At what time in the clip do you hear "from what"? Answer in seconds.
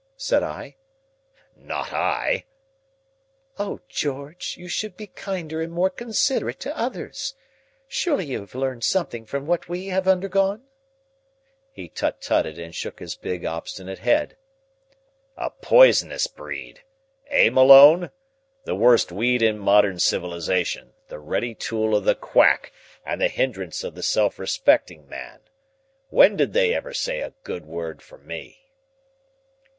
9.27-9.69